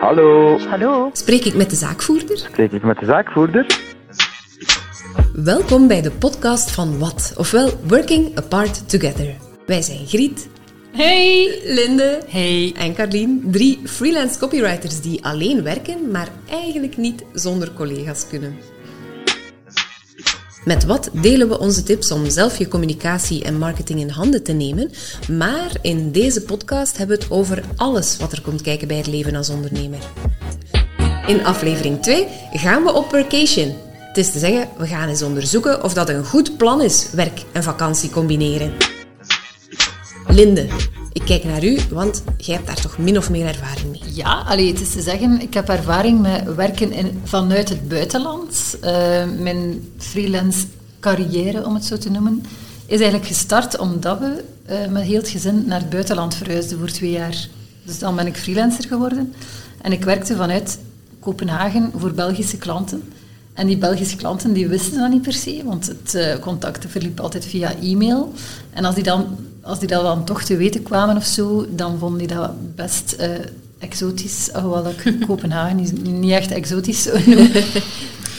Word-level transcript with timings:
Hallo, 0.00 0.58
Hallo. 0.58 1.10
Spreek 1.12 1.44
ik 1.44 1.54
met 1.54 1.70
de 1.70 1.76
zaakvoerder? 1.76 2.38
spreek 2.38 2.72
ik 2.72 2.82
met 2.82 2.98
de 2.98 3.04
zaakvoerder? 3.06 3.66
Welkom 5.32 5.88
bij 5.88 6.02
de 6.02 6.10
podcast 6.10 6.70
van 6.70 6.98
Wat, 6.98 7.34
ofwel 7.36 7.70
Working 7.88 8.36
Apart 8.36 8.88
Together. 8.88 9.34
Wij 9.66 9.82
zijn 9.82 10.06
Griet, 10.06 10.48
Hey. 10.92 11.60
Linde 11.64 12.20
Hey. 12.28 12.74
en 12.76 12.94
Carlien, 12.94 13.42
drie 13.50 13.80
freelance 13.84 14.38
copywriters 14.38 15.00
die 15.00 15.24
alleen 15.24 15.62
werken, 15.62 16.10
maar 16.10 16.28
eigenlijk 16.50 16.96
niet 16.96 17.24
zonder 17.32 17.72
collega's 17.72 18.26
kunnen. 18.28 18.56
Met 20.66 20.84
wat 20.84 21.10
delen 21.12 21.48
we 21.48 21.58
onze 21.58 21.82
tips 21.82 22.10
om 22.10 22.30
zelf 22.30 22.58
je 22.58 22.68
communicatie 22.68 23.44
en 23.44 23.58
marketing 23.58 24.00
in 24.00 24.08
handen 24.08 24.42
te 24.42 24.52
nemen, 24.52 24.90
maar 25.30 25.70
in 25.82 26.12
deze 26.12 26.42
podcast 26.42 26.96
hebben 26.96 27.16
we 27.16 27.22
het 27.22 27.32
over 27.32 27.62
alles 27.76 28.16
wat 28.16 28.32
er 28.32 28.42
komt 28.42 28.62
kijken 28.62 28.88
bij 28.88 28.96
het 28.96 29.06
leven 29.06 29.34
als 29.34 29.50
ondernemer. 29.50 29.98
In 31.26 31.44
aflevering 31.44 32.02
2 32.02 32.26
gaan 32.52 32.82
we 32.82 32.92
op 32.92 33.08
vacation. 33.08 33.74
Het 33.98 34.16
is 34.16 34.30
te 34.30 34.38
zeggen, 34.38 34.68
we 34.78 34.86
gaan 34.86 35.08
eens 35.08 35.22
onderzoeken 35.22 35.82
of 35.82 35.94
dat 35.94 36.08
een 36.08 36.24
goed 36.24 36.56
plan 36.56 36.82
is, 36.82 37.08
werk 37.12 37.42
en 37.52 37.62
vakantie 37.62 38.10
combineren. 38.10 38.72
Linde, 40.26 40.66
ik 41.16 41.22
kijk 41.24 41.44
naar 41.44 41.64
u, 41.64 41.78
want 41.90 42.22
jij 42.36 42.54
hebt 42.54 42.66
daar 42.66 42.80
toch 42.80 42.98
min 42.98 43.18
of 43.18 43.30
meer 43.30 43.46
ervaring 43.46 43.90
mee. 43.90 44.14
Ja, 44.14 44.44
allee, 44.46 44.68
het 44.68 44.80
is 44.80 44.90
te 44.90 45.02
zeggen, 45.02 45.40
ik 45.40 45.54
heb 45.54 45.68
ervaring 45.68 46.20
met 46.20 46.54
werken 46.54 47.20
vanuit 47.24 47.68
het 47.68 47.88
buitenland. 47.88 48.76
Eh, 48.80 49.24
mijn 49.38 49.88
freelance 49.98 50.66
carrière, 51.00 51.64
om 51.64 51.74
het 51.74 51.84
zo 51.84 51.96
te 51.98 52.10
noemen, 52.10 52.44
is 52.86 53.00
eigenlijk 53.00 53.26
gestart 53.26 53.78
omdat 53.78 54.18
we 54.18 54.44
eh, 54.64 54.88
met 54.88 55.02
heel 55.02 55.18
het 55.18 55.28
gezin 55.28 55.64
naar 55.66 55.80
het 55.80 55.90
buitenland 55.90 56.34
verhuisden 56.34 56.78
voor 56.78 56.90
twee 56.90 57.10
jaar. 57.10 57.48
Dus 57.84 57.98
dan 57.98 58.16
ben 58.16 58.26
ik 58.26 58.36
freelancer 58.36 58.84
geworden. 58.84 59.34
En 59.82 59.92
ik 59.92 60.04
werkte 60.04 60.36
vanuit 60.36 60.78
Kopenhagen 61.20 61.92
voor 61.96 62.12
Belgische 62.12 62.56
klanten. 62.56 63.02
En 63.52 63.66
die 63.66 63.78
Belgische 63.78 64.16
klanten 64.16 64.52
die 64.52 64.68
wisten 64.68 64.98
dat 64.98 65.10
niet 65.10 65.22
per 65.22 65.32
se, 65.32 65.62
want 65.64 65.86
het 65.86 66.14
uh, 66.14 66.36
contact 66.40 66.84
verliep 66.88 67.20
altijd 67.20 67.44
via 67.44 67.74
e-mail. 67.82 68.32
En 68.70 68.84
als 68.84 68.94
die, 68.94 69.04
dan, 69.04 69.38
als 69.66 69.78
die 69.78 69.88
dat 69.88 70.02
dan 70.02 70.24
toch 70.24 70.42
te 70.42 70.56
weten 70.56 70.82
kwamen 70.82 71.16
of 71.16 71.24
zo, 71.24 71.66
dan 71.70 71.98
vonden 71.98 72.18
die 72.18 72.36
dat 72.36 72.74
best 72.74 73.16
uh, 73.20 73.26
exotisch. 73.78 74.48
Hoewel 74.52 74.88
ik 74.88 75.14
Kopenhagen 75.26 75.78
is 75.78 75.90
niet 75.92 76.30
echt 76.30 76.50
exotisch 76.50 77.02
zou 77.02 77.20
noemen. 77.30 77.64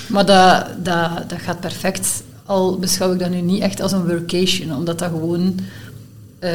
maar 0.09 0.25
dat, 0.25 0.65
dat, 0.83 1.29
dat 1.29 1.39
gaat 1.39 1.59
perfect. 1.59 2.23
Al 2.45 2.79
beschouw 2.79 3.13
ik 3.13 3.19
dat 3.19 3.29
nu 3.29 3.41
niet 3.41 3.61
echt 3.61 3.81
als 3.81 3.91
een 3.91 4.07
workation, 4.07 4.75
omdat 4.75 4.99
dat 4.99 5.09
gewoon... 5.09 5.59
Uh, 6.39 6.49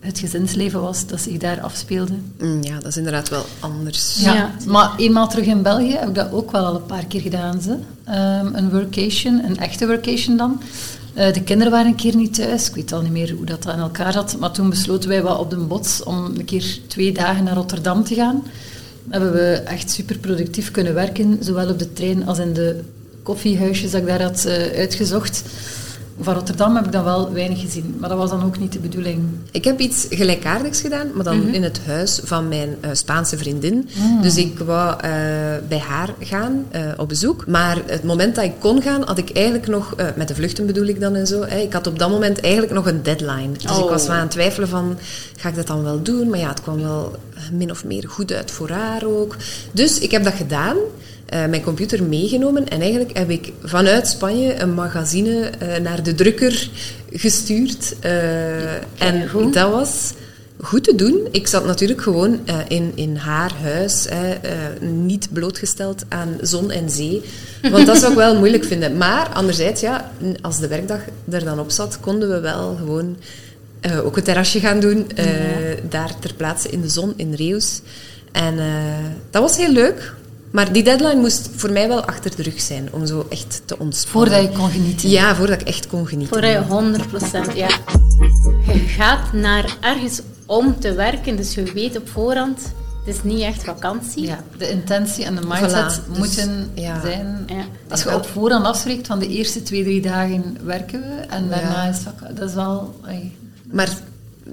het 0.00 0.18
gezinsleven 0.18 0.80
was 0.80 1.06
dat 1.06 1.20
zich 1.20 1.36
daar 1.36 1.60
afspeelde. 1.60 2.12
Mm, 2.38 2.62
ja, 2.62 2.74
dat 2.74 2.86
is 2.86 2.96
inderdaad 2.96 3.28
wel 3.28 3.44
anders. 3.60 4.20
Ja, 4.20 4.34
ja, 4.34 4.50
maar 4.66 4.90
eenmaal 4.96 5.28
terug 5.28 5.46
in 5.46 5.62
België 5.62 5.92
heb 5.92 6.08
ik 6.08 6.14
dat 6.14 6.32
ook 6.32 6.50
wel 6.50 6.64
al 6.64 6.74
een 6.74 6.86
paar 6.86 7.06
keer 7.06 7.20
gedaan. 7.20 7.60
Ze. 7.60 7.70
Um, 7.70 8.54
een 8.54 8.70
workation, 8.70 9.44
een 9.44 9.56
echte 9.56 9.86
workation 9.86 10.36
dan. 10.36 10.60
Uh, 11.18 11.32
de 11.32 11.42
kinderen 11.42 11.72
waren 11.72 11.86
een 11.86 11.94
keer 11.94 12.16
niet 12.16 12.34
thuis. 12.34 12.68
Ik 12.68 12.74
weet 12.74 12.92
al 12.92 13.02
niet 13.02 13.12
meer 13.12 13.32
hoe 13.36 13.46
dat 13.46 13.66
aan 13.66 13.78
elkaar 13.78 14.12
zat. 14.12 14.36
Maar 14.38 14.50
toen 14.50 14.70
besloten 14.70 15.08
wij 15.08 15.22
wat 15.22 15.38
op 15.38 15.50
de 15.50 15.56
bots 15.56 16.02
om 16.02 16.24
een 16.24 16.44
keer 16.44 16.78
twee 16.86 17.12
dagen 17.12 17.44
naar 17.44 17.54
Rotterdam 17.54 18.04
te 18.04 18.14
gaan. 18.14 18.42
Hebben 19.08 19.32
we 19.32 19.52
echt 19.52 19.90
super 19.90 20.18
productief 20.18 20.70
kunnen 20.70 20.94
werken. 20.94 21.38
Zowel 21.40 21.70
op 21.70 21.78
de 21.78 21.92
trein 21.92 22.26
als 22.26 22.38
in 22.38 22.52
de 22.52 22.80
koffiehuisjes 23.22 23.90
dat 23.90 24.00
ik 24.00 24.06
daar 24.06 24.22
had 24.22 24.44
uh, 24.46 24.52
uitgezocht. 24.54 25.42
Van 26.20 26.34
Rotterdam 26.34 26.76
heb 26.76 26.84
ik 26.84 26.92
dan 26.92 27.04
wel 27.04 27.32
weinig 27.32 27.60
gezien, 27.60 27.96
maar 27.98 28.08
dat 28.08 28.18
was 28.18 28.30
dan 28.30 28.44
ook 28.44 28.58
niet 28.58 28.72
de 28.72 28.78
bedoeling. 28.78 29.20
Ik 29.50 29.64
heb 29.64 29.80
iets 29.80 30.06
gelijkaardigs 30.10 30.80
gedaan, 30.80 31.10
maar 31.14 31.24
dan 31.24 31.36
mm 31.36 31.42
-hmm. 31.42 31.54
in 31.54 31.62
het 31.62 31.80
huis 31.86 32.20
van 32.24 32.48
mijn 32.48 32.76
uh, 32.84 32.90
Spaanse 32.92 33.38
vriendin. 33.38 33.88
Mm. 33.94 34.22
Dus 34.22 34.36
ik 34.36 34.58
wou 34.58 34.94
uh, 34.94 35.00
bij 35.68 35.78
haar 35.78 36.14
gaan 36.20 36.66
uh, 36.72 36.80
op 36.96 37.08
bezoek. 37.08 37.46
Maar 37.46 37.78
het 37.86 38.04
moment 38.04 38.34
dat 38.34 38.44
ik 38.44 38.52
kon 38.58 38.82
gaan, 38.82 39.02
had 39.02 39.18
ik 39.18 39.30
eigenlijk 39.30 39.66
nog, 39.66 39.94
met 40.16 40.28
de 40.28 40.34
vluchten 40.34 40.66
bedoel 40.66 40.86
ik 40.86 41.00
dan 41.00 41.14
en 41.14 41.26
zo, 41.26 41.42
hè, 41.42 41.58
ik 41.58 41.72
had 41.72 41.86
op 41.86 41.98
dat 41.98 42.10
moment 42.10 42.40
eigenlijk 42.40 42.72
nog 42.72 42.86
een 42.86 43.02
deadline. 43.02 43.52
Dus 43.52 43.70
oh. 43.70 43.78
ik 43.78 43.90
was 43.90 44.06
wel 44.06 44.16
aan 44.16 44.22
het 44.22 44.30
twijfelen 44.30 44.68
van, 44.68 44.98
ga 45.36 45.48
ik 45.48 45.54
dat 45.54 45.66
dan 45.66 45.82
wel 45.82 46.02
doen? 46.02 46.28
Maar 46.28 46.38
ja, 46.38 46.48
het 46.48 46.62
kwam 46.62 46.80
wel 46.82 47.16
min 47.52 47.70
of 47.70 47.84
meer 47.84 48.04
goed 48.08 48.32
uit 48.32 48.50
voor 48.50 48.70
haar 48.70 49.04
ook. 49.04 49.36
Dus 49.72 49.98
ik 49.98 50.10
heb 50.10 50.24
dat 50.24 50.34
gedaan. 50.34 50.76
Uh, 51.34 51.46
mijn 51.46 51.62
computer 51.62 52.02
meegenomen 52.02 52.68
en 52.68 52.80
eigenlijk 52.80 53.16
heb 53.16 53.30
ik 53.30 53.52
vanuit 53.64 54.08
Spanje 54.08 54.60
een 54.60 54.74
magazine 54.74 55.50
uh, 55.62 55.76
naar 55.76 56.02
de 56.02 56.14
drukker 56.14 56.70
gestuurd. 57.12 57.94
Uh, 58.04 58.72
en 58.98 59.28
goed. 59.28 59.54
dat 59.54 59.70
was 59.70 60.12
goed 60.60 60.84
te 60.84 60.94
doen. 60.94 61.28
Ik 61.30 61.46
zat 61.46 61.66
natuurlijk 61.66 62.00
gewoon 62.00 62.40
in, 62.68 62.92
in 62.94 63.16
haar 63.16 63.52
huis, 63.62 64.06
niet 64.80 65.28
blootgesteld 65.32 66.04
aan 66.08 66.38
zon 66.40 66.70
en 66.70 66.90
zee. 66.90 67.22
Want 67.70 67.86
dat 67.86 67.96
zou 67.96 68.10
ik 68.10 68.18
wel 68.18 68.38
moeilijk 68.38 68.64
vinden. 68.64 68.96
Maar 68.96 69.28
anderzijds, 69.28 69.80
ja, 69.80 70.12
als 70.40 70.58
de 70.58 70.68
werkdag 70.68 71.00
er 71.30 71.44
dan 71.44 71.60
op 71.60 71.70
zat, 71.70 71.98
konden 72.00 72.28
we 72.28 72.40
wel 72.40 72.76
gewoon 72.76 73.16
ook 74.04 74.16
een 74.16 74.22
terrasje 74.22 74.60
gaan 74.60 74.80
doen. 74.80 75.06
Ja. 75.14 75.24
Daar 75.88 76.18
ter 76.18 76.34
plaatse 76.34 76.68
in 76.68 76.80
de 76.80 76.88
zon, 76.88 77.12
in 77.16 77.34
Reus. 77.34 77.80
En 78.32 78.58
dat 79.30 79.42
was 79.42 79.56
heel 79.56 79.72
leuk. 79.72 80.16
Maar 80.50 80.72
die 80.72 80.82
deadline 80.82 81.20
moest 81.20 81.48
voor 81.56 81.72
mij 81.72 81.88
wel 81.88 82.04
achter 82.04 82.36
de 82.36 82.42
rug 82.42 82.60
zijn, 82.60 82.88
om 82.92 83.06
zo 83.06 83.26
echt 83.28 83.62
te 83.64 83.78
ontspannen. 83.78 84.30
Voordat 84.30 84.52
je 84.52 84.58
kon 84.58 84.70
genieten? 84.70 85.08
Ja, 85.08 85.34
voordat 85.34 85.60
ik 85.60 85.66
echt 85.66 85.86
kon 85.86 86.06
genieten. 86.06 86.32
Voordat 86.32 86.52
je 86.52 86.72
100 86.72 87.08
procent, 87.08 87.54
ja. 87.54 87.68
Je 88.72 88.78
gaat 88.78 89.32
naar 89.32 89.76
ergens 89.80 90.20
om 90.46 90.80
te 90.80 90.92
werken, 90.92 91.36
dus 91.36 91.54
je 91.54 91.72
weet 91.72 91.96
op 91.96 92.08
voorhand, 92.08 92.60
het 93.04 93.16
is 93.16 93.22
niet 93.22 93.40
echt 93.40 93.64
vakantie. 93.64 94.26
Ja, 94.26 94.38
de 94.58 94.70
intentie 94.70 95.24
en 95.24 95.34
de 95.34 95.46
mindset 95.46 96.00
voilà, 96.00 96.18
moeten 96.18 96.70
dus, 96.74 96.84
ja. 96.84 97.00
zijn... 97.00 97.44
Ja. 97.46 97.64
Als 97.88 98.02
je 98.02 98.14
op 98.14 98.26
voorhand 98.26 98.64
afspreekt 98.64 99.06
van 99.06 99.18
de 99.18 99.28
eerste 99.28 99.62
twee, 99.62 99.82
drie 99.82 100.00
dagen 100.00 100.56
werken 100.62 101.00
we, 101.00 101.06
en 101.06 101.48
daarna 101.48 101.84
ja. 101.84 101.88
is 101.88 101.96
het 102.04 102.36
dat 102.36 102.48
is 102.48 102.54
wel... 102.54 103.00
Maar 103.70 103.88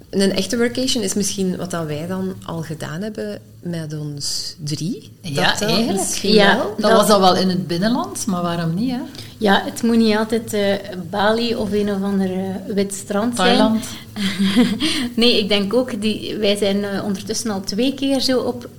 een 0.10 0.32
echte 0.32 0.58
workation 0.58 1.04
is 1.04 1.14
misschien 1.14 1.58
wat 1.58 1.72
dat 1.72 1.86
wij 1.86 2.08
dan 2.08 2.36
al 2.46 2.62
gedaan 2.62 3.02
hebben 3.02 3.42
met 3.62 4.00
ons 4.00 4.56
drie. 4.64 5.12
Ja, 5.22 5.52
dat 5.52 5.62
eigenlijk. 5.62 6.00
Misschien 6.00 6.34
ja, 6.34 6.58
wel. 6.58 6.66
Dat, 6.78 6.90
dat 6.90 6.92
was 6.92 7.08
dan 7.08 7.22
wel 7.22 7.36
in 7.36 7.50
het 7.50 7.68
binnenland, 7.68 8.26
maar 8.26 8.42
waarom 8.42 8.74
niet? 8.74 8.92
Hè? 8.92 9.00
Ja, 9.38 9.62
het 9.66 9.84
moet 9.84 9.98
niet 9.98 10.16
altijd 10.16 10.54
uh, 10.54 10.74
Bali 11.10 11.56
of 11.56 11.72
een 11.72 11.92
of 11.92 12.02
ander 12.02 12.30
uh, 12.30 12.44
wit 12.68 12.94
strand 12.94 13.36
Thailand. 13.36 13.86
zijn. 14.14 14.68
nee, 15.16 15.40
ik 15.40 15.50
denk 15.50 15.74
ook, 15.74 16.02
die, 16.02 16.38
wij 16.38 16.56
zijn 16.56 16.78
uh, 16.78 17.04
ondertussen 17.04 17.52
al 17.52 17.62
twee 17.62 17.94
keer 17.94 18.20
zo 18.20 18.40
op 18.40 18.70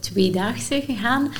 tweedaagse 0.00 0.82
gegaan. 0.86 1.32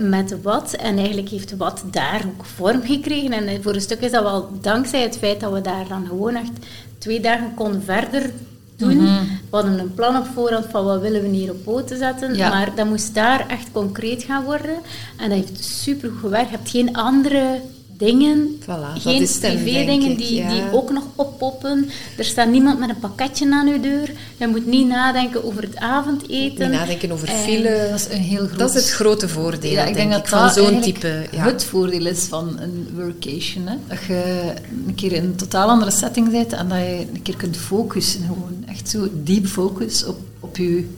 met 0.00 0.42
wat. 0.42 0.72
En 0.72 0.98
eigenlijk 0.98 1.28
heeft 1.28 1.56
wat 1.56 1.84
daar 1.90 2.24
ook 2.26 2.44
vorm 2.44 2.82
gekregen. 2.82 3.32
En 3.32 3.62
voor 3.62 3.74
een 3.74 3.80
stuk 3.80 4.00
is 4.00 4.10
dat 4.10 4.22
wel 4.22 4.48
dankzij 4.60 5.02
het 5.02 5.18
feit 5.18 5.40
dat 5.40 5.52
we 5.52 5.60
daar 5.60 5.88
dan 5.88 6.06
gewoon 6.06 6.34
echt 6.34 6.52
twee 6.98 7.20
dagen 7.20 7.54
konden 7.54 7.82
verder 7.82 8.30
doen. 8.76 8.96
Mm-hmm. 8.96 9.40
We 9.50 9.56
hadden 9.56 9.78
een 9.78 9.94
plan 9.94 10.16
op 10.16 10.26
voorhand 10.34 10.66
van 10.70 10.84
wat 10.84 11.00
willen 11.00 11.22
we 11.22 11.28
hier 11.28 11.50
op 11.50 11.64
poten 11.64 11.98
zetten, 11.98 12.34
ja. 12.34 12.48
maar 12.48 12.74
dat 12.74 12.86
moest 12.86 13.14
daar 13.14 13.48
echt 13.48 13.72
concreet 13.72 14.22
gaan 14.22 14.44
worden. 14.44 14.76
En 15.16 15.28
dat 15.28 15.38
heeft 15.38 15.64
super 15.64 16.10
goed 16.10 16.20
gewerkt. 16.20 16.50
Je 16.50 16.56
hebt 16.56 16.70
geen 16.70 16.96
andere 16.96 17.60
dingen, 17.96 18.58
voilà, 18.60 19.00
geen 19.00 19.28
privé-dingen 19.40 20.16
die, 20.16 20.34
ja. 20.34 20.48
die 20.48 20.62
ook 20.72 20.90
nog 20.90 21.04
oppoppen. 21.14 21.90
Er 22.16 22.24
staat 22.24 22.48
niemand 22.48 22.78
met 22.78 22.88
een 22.88 22.98
pakketje 22.98 23.52
aan 23.52 23.68
uw 23.68 23.80
deur. 23.80 24.10
Je 24.36 24.46
moet 24.46 24.66
niet 24.66 24.86
nadenken 24.86 25.44
over 25.44 25.62
het 25.62 25.76
avondeten. 25.76 26.70
Niet 26.70 26.78
nadenken 26.78 27.10
over 27.10 27.28
file. 27.28 27.88
Dat 27.90 28.00
is 28.00 28.08
een 28.10 28.20
heel 28.22 28.46
groot... 28.46 28.58
Dat 28.58 28.74
is 28.74 28.74
het 28.74 28.90
grote 28.90 29.28
voordeel, 29.28 29.70
ja, 29.70 29.84
ik 29.84 29.94
denk, 29.94 29.96
denk 29.96 30.10
dat 30.10 30.20
ik, 30.20 30.26
van 30.26 30.50
zo'n 30.50 30.80
type... 30.80 31.26
Ja. 31.30 31.44
het 31.44 31.64
voordeel 31.64 32.06
is 32.06 32.22
van 32.24 32.58
een 32.60 32.88
workation. 32.94 33.66
Hè? 33.66 33.76
Dat 33.88 33.98
je 34.06 34.52
een 34.86 34.94
keer 34.94 35.12
in 35.12 35.24
een 35.24 35.36
totaal 35.36 35.68
andere 35.68 35.90
setting 35.90 36.28
zit 36.30 36.52
en 36.52 36.68
dat 36.68 36.78
je 36.78 37.06
een 37.14 37.22
keer 37.22 37.36
kunt 37.36 37.56
focussen. 37.56 38.20
Gewoon 38.20 38.64
echt 38.68 38.88
zo 38.88 39.08
diep 39.12 39.46
focus 39.46 40.04
op, 40.04 40.18
op 40.40 40.56
je 40.56 40.88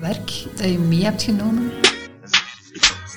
werk 0.00 0.44
dat 0.56 0.70
je 0.70 0.78
mee 0.78 1.04
hebt 1.04 1.22
genomen. 1.22 1.72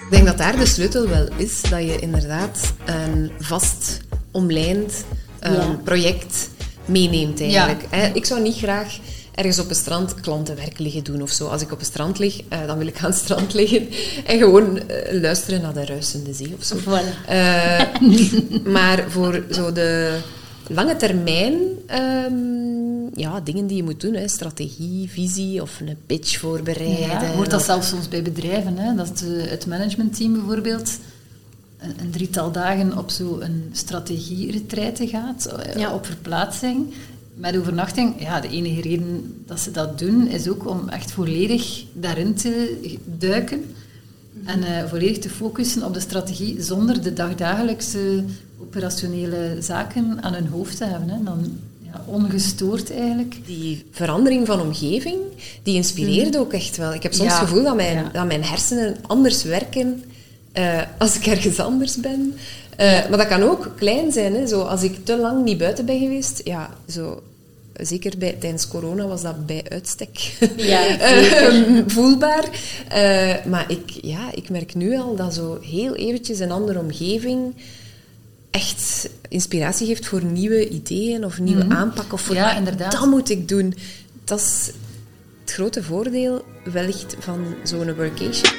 Ik 0.07 0.13
denk 0.13 0.25
dat 0.25 0.37
daar 0.37 0.57
de 0.57 0.65
sleutel 0.65 1.07
wel 1.07 1.27
is, 1.35 1.61
dat 1.61 1.83
je 1.83 1.99
inderdaad 1.99 2.73
een 2.85 3.31
vast 3.39 3.99
omlijnd 4.31 5.05
um, 5.43 5.53
ja. 5.53 5.79
project 5.83 6.49
meeneemt 6.85 7.41
eigenlijk. 7.41 7.87
Ja. 7.91 8.11
Ik 8.13 8.25
zou 8.25 8.41
niet 8.41 8.55
graag 8.55 8.97
ergens 9.35 9.59
op 9.59 9.69
een 9.69 9.75
strand 9.75 10.13
klantenwerk 10.13 10.79
liggen 10.79 11.03
doen 11.03 11.21
of 11.21 11.29
zo. 11.29 11.47
Als 11.47 11.61
ik 11.61 11.71
op 11.71 11.79
een 11.79 11.85
strand 11.85 12.19
lig, 12.19 12.41
uh, 12.41 12.67
dan 12.67 12.77
wil 12.77 12.87
ik 12.87 12.99
aan 12.99 13.09
het 13.09 13.19
strand 13.19 13.53
liggen 13.53 13.87
en 14.25 14.37
gewoon 14.37 14.75
uh, 14.75 15.21
luisteren 15.21 15.61
naar 15.61 15.73
de 15.73 15.85
ruisende 15.85 16.33
zee 16.33 16.55
of 16.57 16.63
zo. 16.63 16.75
Voilà. 16.77 17.29
Uh, 17.29 17.81
maar 18.75 19.03
voor 19.07 19.43
zo 19.51 19.71
de 19.71 20.19
lange 20.67 20.95
termijn 20.95 21.53
um, 22.31 22.66
ja, 23.17 23.39
dingen 23.39 23.67
die 23.67 23.77
je 23.77 23.83
moet 23.83 24.01
doen, 24.01 24.13
hè, 24.13 24.27
strategie, 24.27 25.09
visie 25.09 25.61
of 25.61 25.79
een 25.79 25.97
pitch 26.05 26.39
voorbereiden. 26.39 27.27
Ja, 27.27 27.33
hoort 27.33 27.51
dat 27.51 27.63
zelfs 27.63 27.87
soms 27.87 28.07
bij 28.07 28.21
bedrijven. 28.21 28.77
Hè? 28.77 28.95
Dat 28.95 29.23
het 29.27 29.65
managementteam 29.67 30.33
bijvoorbeeld 30.33 30.97
een, 31.77 31.93
een 31.99 32.11
drietal 32.11 32.51
dagen 32.51 32.97
op 32.97 33.09
zo'n 33.09 33.69
strategie-retraite 33.71 35.07
gaat, 35.07 35.55
ja. 35.75 35.93
op 35.93 36.05
verplaatsing. 36.05 36.93
met 37.33 37.57
overnachting, 37.57 38.21
ja, 38.21 38.39
de 38.39 38.49
enige 38.49 38.81
reden 38.81 39.43
dat 39.45 39.59
ze 39.59 39.71
dat 39.71 39.99
doen, 39.99 40.27
is 40.27 40.47
ook 40.47 40.67
om 40.67 40.89
echt 40.89 41.11
volledig 41.11 41.83
daarin 41.93 42.35
te 42.35 42.77
duiken. 43.05 43.65
En 44.45 44.59
uh, 44.59 44.89
volledig 44.89 45.19
te 45.19 45.29
focussen 45.29 45.83
op 45.83 45.93
de 45.93 45.99
strategie 45.99 46.61
zonder 46.61 47.01
de 47.01 47.13
dagdagelijkse 47.13 48.23
operationele 48.59 49.57
zaken 49.59 50.23
aan 50.23 50.33
hun 50.33 50.47
hoofd 50.47 50.77
te 50.77 50.85
hebben. 50.85 51.09
Hè. 51.09 51.23
Dan 51.23 51.59
ongestoord 52.05 52.91
eigenlijk. 52.91 53.35
Die 53.45 53.85
verandering 53.91 54.47
van 54.47 54.61
omgeving, 54.61 55.17
die 55.63 55.75
inspireerde 55.75 56.39
ook 56.39 56.53
echt 56.53 56.77
wel. 56.77 56.93
Ik 56.93 57.03
heb 57.03 57.13
soms 57.13 57.31
het 57.31 57.39
gevoel 57.39 57.63
dat 57.63 57.75
mijn, 57.75 58.09
dat 58.13 58.25
mijn 58.25 58.43
hersenen 58.43 58.95
anders 59.07 59.43
werken 59.43 60.03
uh, 60.53 60.81
als 60.97 61.15
ik 61.15 61.25
ergens 61.25 61.59
anders 61.59 61.95
ben. 61.95 62.33
Uh, 62.79 63.09
maar 63.09 63.17
dat 63.17 63.27
kan 63.27 63.43
ook 63.43 63.71
klein 63.75 64.11
zijn. 64.11 64.33
Hè. 64.33 64.47
Zo, 64.47 64.61
als 64.61 64.83
ik 64.83 65.05
te 65.05 65.17
lang 65.17 65.43
niet 65.43 65.57
buiten 65.57 65.85
ben 65.85 65.99
geweest, 65.99 66.41
ja, 66.43 66.69
zo, 66.89 67.23
zeker 67.73 68.17
bij, 68.17 68.35
tijdens 68.39 68.67
corona 68.67 69.07
was 69.07 69.21
dat 69.21 69.45
bij 69.45 69.63
uitstek 69.69 70.37
ja, 70.55 70.81
uh, 71.51 71.83
voelbaar. 71.87 72.49
Maar 73.45 73.65
ik, 73.67 73.89
ja, 74.01 74.31
ik 74.33 74.49
merk 74.49 74.75
nu 74.75 74.97
al 74.97 75.15
dat 75.15 75.33
zo 75.33 75.57
heel 75.61 75.95
eventjes 75.95 76.39
een 76.39 76.51
andere 76.51 76.79
omgeving 76.79 77.53
echt 78.57 79.09
inspiratie 79.29 79.87
geeft 79.87 80.05
voor 80.05 80.23
nieuwe 80.23 80.69
ideeën 80.69 81.25
of 81.25 81.39
nieuwe 81.39 81.63
mm 81.63 81.71
aanpakken. 81.71 82.13
Of 82.13 82.21
voor 82.21 82.35
ja, 82.35 82.55
inderdaad. 82.55 82.91
Dat 82.91 83.05
moet 83.05 83.29
ik 83.29 83.47
doen. 83.47 83.75
Dat 84.23 84.39
is 84.39 84.71
het 85.41 85.51
grote 85.51 85.83
voordeel 85.83 86.45
wellicht 86.63 87.15
van 87.19 87.55
zo'n 87.63 87.95
workation. 87.95 88.53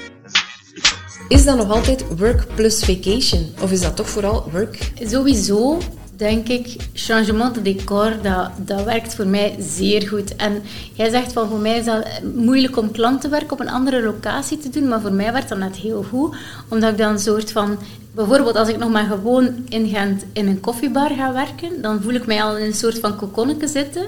Is 1.29 1.45
dat 1.45 1.56
nog 1.56 1.71
altijd 1.71 2.05
work 2.17 2.47
plus 2.55 2.85
vacation? 2.85 3.53
Of 3.61 3.73
is 3.73 3.81
dat 3.81 3.97
toch 3.97 4.09
vooral 4.09 4.50
work? 4.50 4.93
Sowieso 5.06 5.79
denk 6.19 6.49
ik, 6.49 6.76
changement 6.93 7.55
de 7.55 7.62
decor, 7.62 8.12
dat, 8.23 8.50
dat 8.56 8.85
werkt 8.85 9.15
voor 9.15 9.26
mij 9.26 9.56
zeer 9.59 10.09
goed. 10.09 10.37
En 10.37 10.62
jij 10.93 11.11
zegt 11.11 11.32
van, 11.32 11.49
voor 11.49 11.59
mij 11.59 11.79
is 11.79 11.87
het 11.87 12.35
moeilijk 12.35 12.76
om 12.76 12.91
klantenwerk 12.91 13.53
op 13.53 13.61
een 13.61 13.70
andere 13.70 14.03
locatie 14.03 14.59
te 14.59 14.70
doen, 14.70 14.88
maar 14.88 15.00
voor 15.00 15.12
mij 15.12 15.32
werkt 15.32 15.49
dat 15.49 15.59
net 15.59 15.76
heel 15.76 16.03
goed, 16.03 16.37
omdat 16.69 16.91
ik 16.91 16.99
dan 16.99 17.12
een 17.12 17.19
soort 17.19 17.53
van... 17.53 17.79
Bijvoorbeeld 18.15 18.56
als 18.56 18.69
ik 18.69 18.79
nog 18.79 18.91
maar 18.91 19.05
gewoon 19.05 19.65
in 19.69 19.88
Gent 19.88 20.25
in 20.32 20.47
een 20.47 20.61
koffiebar 20.61 21.11
ga 21.11 21.32
werken, 21.32 21.82
dan 21.82 22.03
voel 22.03 22.15
ik 22.15 22.26
mij 22.26 22.43
al 22.43 22.56
in 22.56 22.67
een 22.67 22.75
soort 22.75 22.99
van 22.99 23.17
kokonnetje 23.17 23.69
zitten. 23.69 24.03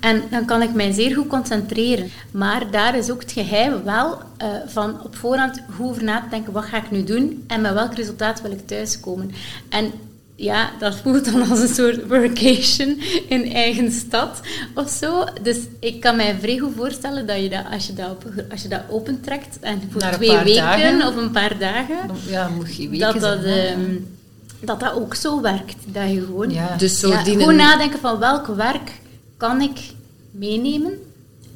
En 0.00 0.22
dan 0.30 0.44
kan 0.44 0.62
ik 0.62 0.74
mij 0.74 0.92
zeer 0.92 1.14
goed 1.14 1.26
concentreren. 1.26 2.10
Maar 2.30 2.70
daar 2.70 2.96
is 2.96 3.10
ook 3.10 3.20
het 3.20 3.32
geheim 3.32 3.84
wel 3.84 4.12
uh, 4.12 4.48
van 4.66 5.02
op 5.04 5.16
voorhand 5.16 5.62
goed 5.76 5.86
over 5.86 6.04
na 6.04 6.20
te 6.20 6.28
denken, 6.30 6.52
wat 6.52 6.64
ga 6.64 6.76
ik 6.76 6.90
nu 6.90 7.04
doen 7.04 7.44
en 7.46 7.60
met 7.60 7.72
welk 7.72 7.94
resultaat 7.94 8.42
wil 8.42 8.50
ik 8.50 8.66
thuiskomen. 8.66 9.30
En 9.68 9.92
ja, 10.40 10.70
dat 10.78 10.96
voelt 10.96 11.32
dan 11.32 11.50
als 11.50 11.60
een 11.60 11.74
soort 11.74 12.08
workation 12.08 13.00
in 13.28 13.52
eigen 13.52 13.92
stad 13.92 14.40
of 14.74 14.90
zo. 14.90 15.24
Dus 15.42 15.58
ik 15.80 16.00
kan 16.00 16.16
mij 16.16 16.36
vrij 16.40 16.58
goed 16.58 16.72
voorstellen 16.76 17.26
dat 17.26 17.42
je 17.42 17.48
dat, 17.48 17.64
als 17.70 17.86
je 17.86 17.92
dat, 17.92 18.10
op, 18.10 18.24
als 18.50 18.62
je 18.62 18.68
dat 18.68 18.80
opentrekt 18.88 19.58
en 19.60 19.82
voor 19.90 20.00
twee 20.00 20.38
weken 20.38 21.06
of 21.06 21.16
een 21.16 21.30
paar 21.30 21.58
dagen, 21.58 21.96
ja, 22.28 22.48
moet 22.48 22.76
je 22.76 22.88
weken 22.88 23.12
dat 23.12 23.20
dat, 23.20 23.44
ehm, 23.44 23.96
dat 24.60 24.80
dat 24.80 24.92
ook 24.92 25.14
zo 25.14 25.40
werkt. 25.40 25.76
Dat 25.86 26.10
je 26.10 26.20
gewoon, 26.20 26.50
ja. 26.50 26.76
dus 26.76 26.98
zo 26.98 27.08
ja, 27.08 27.22
gewoon 27.22 27.56
nadenken 27.56 28.00
van 28.00 28.18
welk 28.18 28.46
werk 28.46 28.90
kan 29.36 29.60
ik 29.60 29.78
meenemen 30.30 30.92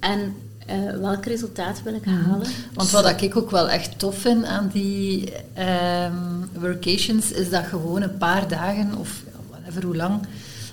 en 0.00 0.36
uh, 0.70 1.00
welk 1.00 1.24
resultaat 1.24 1.82
wil 1.82 1.94
ik 1.94 2.06
mhm. 2.06 2.30
halen. 2.30 2.46
Want 2.74 2.90
wat 2.90 3.22
ik 3.22 3.36
ook 3.36 3.50
wel 3.50 3.68
echt 3.68 3.98
tof 3.98 4.18
vind 4.18 4.44
aan 4.44 4.70
die 4.72 5.32
um, 5.58 6.48
workations, 6.60 7.32
is 7.32 7.50
dat 7.50 7.64
gewoon 7.64 8.02
een 8.02 8.18
paar 8.18 8.48
dagen, 8.48 8.98
of 8.98 9.22
whatever 9.50 9.84
hoe 9.84 9.96
lang, 9.96 10.20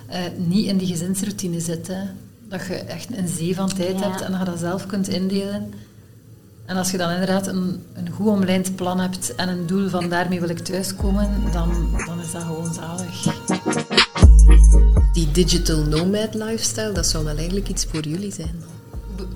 uh, 0.09 0.17
niet 0.37 0.65
in 0.65 0.77
die 0.77 0.87
gezinsroutine 0.87 1.59
zitten. 1.59 2.17
Dat 2.49 2.65
je 2.65 2.73
echt 2.73 3.17
een 3.17 3.27
zee 3.27 3.55
van 3.55 3.73
tijd 3.73 3.99
hebt 4.03 4.21
en 4.21 4.31
dat 4.31 4.39
je 4.39 4.45
dat 4.45 4.59
zelf 4.59 4.85
kunt 4.85 5.07
indelen. 5.07 5.73
En 6.65 6.77
als 6.77 6.91
je 6.91 6.97
dan 6.97 7.09
inderdaad 7.09 7.47
een, 7.47 7.83
een 7.93 8.09
goed 8.09 8.27
omlijnd 8.27 8.75
plan 8.75 8.99
hebt 8.99 9.35
en 9.35 9.49
een 9.49 9.67
doel 9.67 9.89
van 9.89 10.09
daarmee 10.09 10.39
wil 10.39 10.49
ik 10.49 10.59
thuiskomen, 10.59 11.29
dan, 11.51 11.89
dan 12.05 12.19
is 12.19 12.31
dat 12.31 12.43
gewoon 12.43 12.73
zalig. 12.73 13.23
Die 15.13 15.31
digital 15.31 15.83
nomad 15.83 16.33
lifestyle, 16.33 16.91
dat 16.91 17.07
zou 17.07 17.23
wel 17.23 17.35
eigenlijk 17.35 17.69
iets 17.69 17.85
voor 17.85 18.07
jullie 18.07 18.33
zijn. 18.33 18.80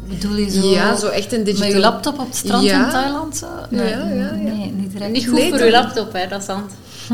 Bedoel 0.08 0.36
je 0.36 0.50
zo? 0.50 0.68
Ja, 0.68 0.96
zo 0.96 1.08
echt 1.08 1.34
een 1.34 1.44
digital... 1.44 1.66
Met 1.66 1.76
je 1.76 1.82
laptop 1.82 2.20
op 2.20 2.28
het 2.28 2.36
strand 2.36 2.64
in 2.64 2.90
Thailand? 2.90 3.38
Zo? 3.38 3.48
Nee, 3.70 3.90
ja, 3.90 4.08
ja, 4.08 4.32
Nee, 4.32 4.72
niet 4.72 4.92
direct. 4.92 5.12
Niet 5.12 5.28
goed 5.28 5.40
voor 5.40 5.66
je 5.66 5.72
laptop, 5.72 6.14
hè, 6.14 6.28
dat 6.28 6.40
is 6.40 6.46
zand. 6.46 6.72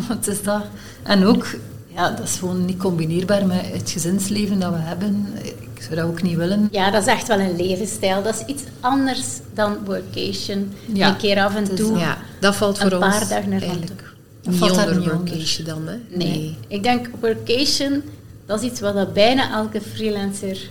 het 0.07 0.27
is 0.33 0.44
dat. 0.44 0.63
En 1.03 1.25
ook, 1.25 1.45
ja, 1.88 2.09
dat 2.09 2.27
is 2.27 2.35
gewoon 2.35 2.65
niet 2.65 2.77
combineerbaar 2.77 3.45
met 3.45 3.62
het 3.71 3.91
gezinsleven 3.91 4.59
dat 4.59 4.71
we 4.71 4.79
hebben. 4.79 5.27
Ik 5.44 5.81
zou 5.81 5.95
dat 5.95 6.06
ook 6.06 6.21
niet 6.21 6.38
willen. 6.38 6.68
Ja, 6.71 6.91
dat 6.91 7.01
is 7.01 7.07
echt 7.07 7.27
wel 7.27 7.39
een 7.39 7.56
levensstijl. 7.56 8.23
Dat 8.23 8.35
is 8.35 8.45
iets 8.45 8.63
anders 8.79 9.27
dan 9.53 9.77
workation. 9.85 10.73
Ja, 10.94 11.09
een 11.09 11.18
keer 11.18 11.44
af 11.44 11.56
en 11.56 11.75
toe. 11.75 11.97
Ja, 11.97 12.18
dat 12.39 12.56
valt 12.56 12.77
voor 12.77 12.91
ons 12.91 13.03
Een 13.03 13.09
paar 13.09 13.27
dagen 13.27 13.50
naar 13.50 13.62
eigenlijk 13.62 14.12
niet 14.44 14.62
onder 14.62 15.03
workation 15.03 15.65
dan, 15.65 15.88
hè? 15.88 15.95
Nee. 16.09 16.27
nee. 16.27 16.57
Ik 16.68 16.83
denk 16.83 17.09
workation, 17.19 18.03
dat 18.45 18.62
is 18.62 18.69
iets 18.69 18.79
wat 18.79 19.13
bijna 19.13 19.51
elke 19.51 19.81
freelancer 19.81 20.69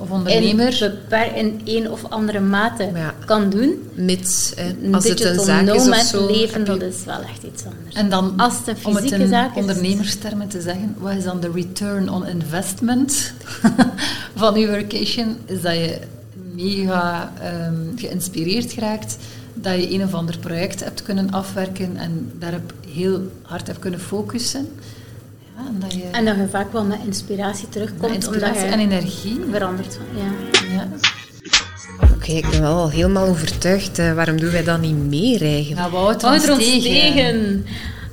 of 0.00 0.10
ondernemer 0.10 1.00
in, 1.34 1.60
in 1.64 1.76
een 1.76 1.90
of 1.90 2.04
andere 2.08 2.40
mate 2.40 2.90
kan 3.24 3.50
doen. 3.50 3.90
Mits, 3.94 4.54
als 4.92 5.08
het 5.08 5.24
een 5.24 5.40
zaak 5.40 5.66
is 5.68 5.88
of 5.88 5.96
zo. 5.96 6.26
leven, 6.26 6.64
dat 6.64 6.82
is 6.82 7.04
wel 7.04 7.20
echt 7.20 7.42
iets 7.42 7.64
anders. 7.64 7.94
En 7.94 8.10
dan, 8.10 8.34
als 8.36 8.54
het 8.58 8.68
een 8.68 8.84
om 8.84 8.96
het 8.96 9.10
in 9.10 9.28
zaak 9.28 9.50
is, 9.50 9.60
ondernemerstermen 9.60 10.48
te 10.48 10.60
zeggen, 10.60 10.94
wat 10.98 11.12
is 11.12 11.24
dan 11.24 11.40
de 11.40 11.50
return 11.54 12.10
on 12.10 12.26
investment 12.26 13.32
van 14.34 14.54
uw 14.54 14.66
workation? 14.66 15.36
Is 15.44 15.62
dat 15.62 15.74
je 15.74 15.98
mega 16.54 17.32
um, 17.68 17.92
geïnspireerd 17.96 18.72
geraakt, 18.72 19.16
dat 19.54 19.74
je 19.74 19.92
een 19.92 20.02
of 20.02 20.14
ander 20.14 20.38
project 20.38 20.84
hebt 20.84 21.02
kunnen 21.02 21.30
afwerken 21.30 21.96
en 21.96 22.32
daarop 22.38 22.72
heel 22.94 23.30
hard 23.42 23.66
hebt 23.66 23.78
kunnen 23.78 24.00
focussen 24.00 24.68
en, 25.66 25.76
dat 25.80 25.92
je, 25.92 26.02
en 26.12 26.24
dat 26.24 26.36
je 26.36 26.48
vaak 26.50 26.72
wel 26.72 26.84
met 26.84 26.98
inspiratie 27.06 27.68
terugkomt. 27.68 28.14
Inspiratie 28.14 28.62
omdat 28.62 28.70
je 28.70 28.76
en 28.76 28.80
energie. 28.80 29.40
Verandert. 29.50 29.98
Ja. 30.14 30.56
ja. 30.74 30.88
Oké, 32.14 32.32
ik 32.32 32.50
ben 32.50 32.60
wel 32.60 32.76
al 32.76 32.90
helemaal 32.90 33.26
overtuigd. 33.26 33.98
Uh, 33.98 34.12
waarom 34.12 34.40
doen 34.40 34.50
wij 34.50 34.64
dat 34.64 34.80
niet 34.80 35.08
meer 35.08 35.42
eigenlijk? 35.42 35.80
Ja, 35.80 35.90
Wout 35.90 36.24
ons 36.24 36.44
tegen. 36.44 36.80
tegen. 36.80 37.64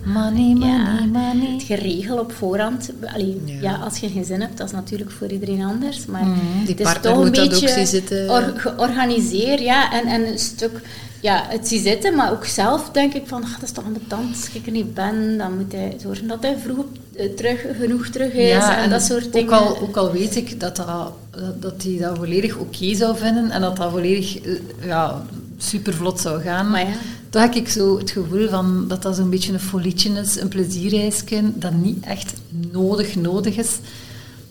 Money, 0.03 0.53
money, 0.53 1.07
money. 1.11 1.53
Het 1.53 1.63
geregel 1.63 2.19
op 2.19 2.31
voorhand. 2.31 2.91
Allee, 3.13 3.41
ja. 3.45 3.75
als 3.75 3.97
je 3.97 4.09
geen 4.09 4.25
zin 4.25 4.41
hebt, 4.41 4.57
dat 4.57 4.67
is 4.67 4.73
natuurlijk 4.73 5.11
voor 5.11 5.27
iedereen 5.27 5.63
anders. 5.63 6.05
Maar 6.05 6.25
mm, 6.25 6.65
die 6.65 6.75
het 6.75 6.87
is 6.87 7.01
toch 7.01 7.17
een 7.17 7.31
beetje 7.31 7.85
zitten. 7.85 8.29
Or, 8.29 8.53
georganiseerd 8.55 9.59
ja, 9.59 9.91
en, 9.91 10.05
en 10.05 10.27
een 10.27 10.39
stuk 10.39 10.81
ja, 11.27 11.45
het 11.47 11.67
zie 11.67 11.81
zitten, 11.81 12.15
maar 12.15 12.31
ook 12.31 12.45
zelf 12.45 12.89
denk 12.91 13.13
ik 13.13 13.27
van, 13.27 13.43
ach, 13.43 13.53
dat 13.53 13.63
is 13.63 13.71
toch 13.71 13.83
tand 14.07 14.35
als 14.35 14.49
ik 14.53 14.65
er 14.65 14.71
niet 14.71 14.93
ben, 14.93 15.37
dan 15.37 15.57
moet 15.57 15.71
hij 15.71 15.95
zorgen 16.01 16.27
dat 16.27 16.41
hij 16.41 16.57
vroeg 16.57 16.85
eh, 17.15 17.29
terug, 17.29 17.65
genoeg 17.79 18.07
terug 18.07 18.33
is 18.33 18.47
ja, 18.47 18.83
en, 18.83 18.89
dat 18.89 19.01
soort 19.01 19.33
dingen. 19.33 19.53
Ook 19.53 19.59
al, 19.59 19.79
ook 19.81 19.97
al 19.97 20.11
weet 20.11 20.35
ik 20.35 20.59
dat, 20.59 20.75
dat, 20.75 21.13
dat 21.59 21.83
hij 21.83 21.97
dat 21.99 22.17
volledig 22.17 22.57
oké 22.57 22.95
zou 22.95 23.17
vinden 23.17 23.51
en 23.51 23.61
dat 23.61 23.77
dat 23.77 23.91
volledig 23.91 24.45
uh, 24.45 24.59
ja, 24.85 25.25
super 25.57 25.93
vlot 25.93 26.19
zou 26.19 26.41
gaan. 26.41 26.69
Maar 26.69 26.87
ja. 26.87 26.95
Toch 27.29 27.41
heb 27.41 27.53
ik 27.55 27.67
zo 27.67 27.97
het 27.97 28.11
gevoel 28.11 28.49
van 28.49 28.85
dat 28.87 29.01
dat 29.01 29.15
zo'n 29.15 29.29
beetje 29.29 29.53
een 29.53 29.59
folietje 29.59 30.09
is, 30.09 30.39
een 30.39 30.47
plezierreisje, 30.47 31.41
dat 31.55 31.73
niet 31.73 32.05
echt 32.05 32.33
nodig 32.71 33.15
nodig 33.15 33.57
is. 33.57 33.79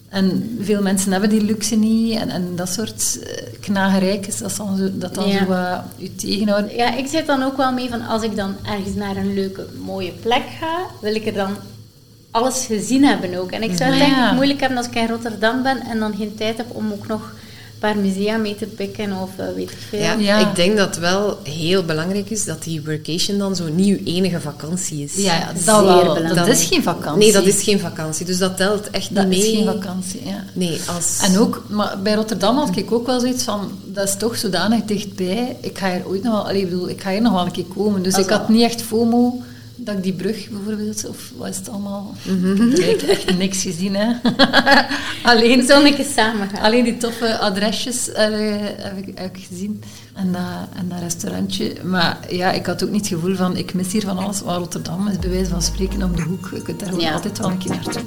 En 0.08 0.58
veel 0.60 0.82
mensen 0.82 1.12
hebben 1.12 1.30
die 1.30 1.42
luxe 1.42 1.76
niet. 1.76 2.18
En, 2.18 2.28
en 2.28 2.56
dat 2.56 2.68
soort 2.68 3.18
knagerijkes, 3.66 4.38
dat 4.38 4.56
dan 4.56 4.76
zo, 4.76 4.88
dat 4.92 5.14
dan 5.14 5.30
zo 5.30 5.44
uh, 5.50 5.78
je 5.96 6.14
tegenhoudt. 6.14 6.72
Ja, 6.72 6.94
ik 6.94 7.06
zit 7.06 7.26
dan 7.26 7.42
ook 7.42 7.56
wel 7.56 7.72
mee 7.72 7.88
van 7.88 8.06
als 8.06 8.22
ik 8.22 8.36
dan 8.36 8.54
ergens 8.62 8.94
naar 8.94 9.16
een 9.16 9.34
leuke, 9.34 9.66
mooie 9.84 10.12
plek 10.12 10.42
ga, 10.60 10.78
wil 11.00 11.14
ik 11.14 11.26
er 11.26 11.32
dan 11.32 11.56
alles 12.30 12.66
gezien 12.66 13.04
hebben 13.04 13.38
ook. 13.38 13.50
En 13.50 13.62
ik 13.62 13.76
zou 13.76 13.90
het 13.90 13.98
denk 13.98 14.16
ik 14.16 14.32
moeilijk 14.32 14.60
hebben 14.60 14.78
als 14.78 14.86
ik 14.86 14.94
in 14.94 15.06
Rotterdam 15.06 15.62
ben 15.62 15.80
en 15.80 15.98
dan 15.98 16.14
geen 16.16 16.34
tijd 16.34 16.56
heb 16.56 16.66
om 16.68 16.92
ook 16.92 17.06
nog 17.06 17.32
paar 17.78 17.96
musea 17.96 18.36
mee 18.36 18.54
te 18.54 18.66
pikken 18.66 19.12
of 19.12 19.30
uh, 19.40 19.46
weet 19.54 19.70
ik 19.70 19.78
veel. 19.88 20.18
Ja, 20.18 20.48
ik 20.50 20.56
denk 20.56 20.76
dat 20.76 20.86
het 20.86 20.98
wel 20.98 21.38
heel 21.42 21.84
belangrijk 21.84 22.30
is 22.30 22.44
dat 22.44 22.62
die 22.62 22.82
workation 22.84 23.38
dan 23.38 23.56
zo 23.56 23.68
niet 23.68 23.86
je 23.86 24.02
enige 24.04 24.40
vakantie 24.40 25.04
is. 25.04 25.14
Ja, 25.14 25.52
dat 25.64 25.84
wel. 25.84 26.34
Dat 26.34 26.48
is 26.48 26.64
geen 26.64 26.82
vakantie. 26.82 27.22
Nee, 27.22 27.32
dat 27.32 27.46
is 27.46 27.62
geen 27.62 27.80
vakantie. 27.80 28.26
Dus 28.26 28.38
dat 28.38 28.56
telt 28.56 28.90
echt 28.90 29.14
dat 29.14 29.26
niet 29.26 29.42
mee. 29.42 29.64
Dat 29.64 29.74
is 29.74 29.80
geen 29.80 29.82
vakantie, 29.82 30.20
ja. 30.24 30.44
Nee, 30.52 30.80
als... 30.94 31.18
En 31.22 31.38
ook, 31.38 31.64
maar 31.68 31.98
bij 32.02 32.14
Rotterdam 32.14 32.56
had 32.56 32.76
ik 32.76 32.92
ook 32.92 33.06
wel 33.06 33.20
zoiets 33.20 33.44
van, 33.44 33.70
dat 33.84 34.08
is 34.08 34.16
toch 34.16 34.36
zodanig 34.36 34.84
dichtbij. 34.84 35.56
Ik 35.60 35.78
ga 35.78 35.92
hier 35.92 36.06
ooit 36.06 36.22
nog 36.22 36.32
wel, 36.32 36.48
allee, 36.48 36.64
bedoel, 36.64 36.88
ik 36.88 37.00
ga 37.02 37.10
hier 37.10 37.22
nog 37.22 37.32
wel 37.32 37.44
een 37.44 37.52
keer 37.52 37.64
komen. 37.74 38.02
Dus 38.02 38.18
ik 38.18 38.28
had 38.28 38.48
niet 38.48 38.62
echt 38.62 38.82
FOMO 38.82 39.42
dat 39.76 39.96
ik 39.96 40.02
die 40.02 40.12
brug 40.12 40.48
bijvoorbeeld, 40.48 41.08
of 41.08 41.32
wat 41.36 41.48
is 41.48 41.56
het 41.56 41.68
allemaal? 41.68 42.14
Ik 42.74 43.00
heb 43.00 43.10
echt 43.10 43.38
niks 43.38 43.62
gezien, 43.62 43.94
hè. 43.96 44.12
alleen, 45.30 45.66
Zonneke 45.66 46.04
samen 46.16 46.48
gaan. 46.48 46.62
alleen 46.62 46.84
die 46.84 46.96
toffe 46.96 47.38
adresjes 47.38 48.12
eh, 48.12 48.24
heb, 48.76 48.96
ik, 49.06 49.18
heb 49.18 49.36
ik 49.36 49.44
gezien. 49.48 49.82
En 50.14 50.32
dat, 50.32 50.42
en 50.76 50.88
dat 50.88 50.98
restaurantje. 51.00 51.72
Maar 51.84 52.18
ja, 52.30 52.52
ik 52.52 52.66
had 52.66 52.84
ook 52.84 52.90
niet 52.90 53.00
het 53.08 53.08
gevoel 53.20 53.34
van, 53.34 53.56
ik 53.56 53.74
mis 53.74 53.92
hier 53.92 54.02
van 54.02 54.18
alles. 54.18 54.42
Maar 54.42 54.56
Rotterdam 54.58 55.08
is 55.08 55.18
bij 55.18 55.30
wijze 55.30 55.50
van 55.50 55.62
spreken 55.62 56.02
om 56.02 56.16
de 56.16 56.22
hoek. 56.22 56.50
Je 56.54 56.62
kunt 56.62 56.80
daar 56.80 56.88
gewoon 56.88 57.04
Ja. 57.04 57.12
altijd 57.12 57.38
wel 57.38 57.50
een 57.50 57.58
keer 57.58 57.70
naartoe. 57.70 58.02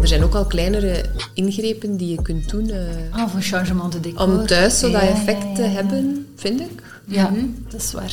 Er 0.00 0.08
zijn 0.08 0.22
ook 0.22 0.34
al 0.34 0.44
kleinere 0.46 1.04
ingrepen 1.34 1.96
die 1.96 2.08
je 2.10 2.22
kunt 2.22 2.48
doen 2.50 2.70
eh, 2.70 2.78
Ah, 3.10 3.28
voor 3.30 3.40
changement 3.40 3.92
de 3.92 4.00
decor. 4.00 4.22
om 4.26 4.46
thuis 4.46 4.78
zo 4.78 4.90
dat 4.90 5.00
Ja, 5.02 5.08
effect 5.08 5.42
ja, 5.42 5.54
te 5.54 5.62
ja, 5.62 5.68
hebben, 5.68 6.26
vind 6.36 6.60
ik. 6.60 6.82
Ja, 7.06 7.32
dat 7.70 7.80
is 7.82 7.92
waar. 7.92 8.12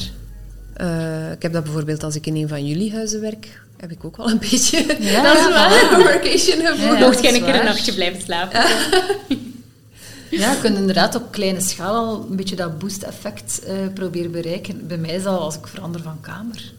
Eh, 0.78 1.32
ik 1.32 1.42
heb 1.42 1.54
dat 1.54 1.64
bijvoorbeeld 1.64 2.04
als 2.04 2.16
ik 2.16 2.26
in 2.28 2.36
een 2.36 2.48
van 2.48 2.66
jullie 2.66 2.94
huizen 2.94 3.22
werk, 3.22 3.62
heb 3.78 3.92
ik 3.92 4.06
ook 4.06 4.18
wel 4.18 4.30
een 4.30 4.40
beetje 4.50 4.86
Ja, 5.00 5.24
dat 5.24 5.38
is 5.38 5.54
waar. 5.54 5.92
een 5.94 5.98
workation 6.04 6.66
gevoel. 6.66 6.94
Ja, 6.94 7.00
Mocht 7.00 7.14
dat 7.14 7.22
jij 7.24 7.32
is 7.32 7.38
een 7.38 7.44
keer 7.46 7.56
een 7.60 7.66
nachtje 7.66 7.94
blijven 7.94 8.22
slapen? 8.22 8.60
Ja, 10.30 10.52
je 10.52 10.58
kunt 10.62 10.78
inderdaad 10.78 11.16
op 11.16 11.32
kleine 11.32 11.62
schaal 11.62 11.96
al 11.96 12.26
een 12.30 12.36
beetje 12.36 12.56
dat 12.56 12.80
boost-effect 12.80 13.64
eh, 13.64 13.74
proberen 13.94 14.32
bereiken. 14.32 14.88
Bij 14.88 14.98
mij 14.98 15.10
is 15.16 15.24
dat 15.24 15.40
als 15.40 15.56
ik 15.56 15.68
verander 15.68 16.02
van 16.02 16.18
kamer. 16.22 16.72